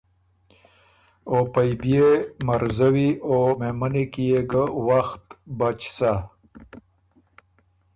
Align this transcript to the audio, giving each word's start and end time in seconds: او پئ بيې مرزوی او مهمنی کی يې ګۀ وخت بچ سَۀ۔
او 1.29 1.37
پئ 1.53 1.71
بيې 1.81 2.09
مرزوی 2.47 3.09
او 3.27 3.37
مهمنی 3.59 4.05
کی 4.13 4.23
يې 4.31 4.41
ګۀ 4.51 4.63
وخت 4.87 5.23
بچ 5.59 5.79
سَۀ۔ 5.97 6.13